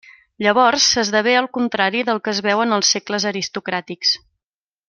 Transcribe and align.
Llavors 0.43 0.87
s'esdevé 0.93 1.35
el 1.41 1.49
contrari 1.59 2.03
del 2.09 2.23
que 2.25 2.35
es 2.37 2.41
veu 2.49 2.65
en 2.67 2.75
els 2.81 2.93
segles 2.97 3.31
aristocràtics. 3.33 4.19